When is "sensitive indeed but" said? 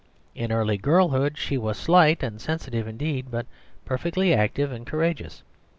2.41-3.45